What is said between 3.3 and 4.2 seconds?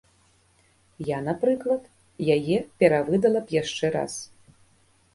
б яшчэ раз.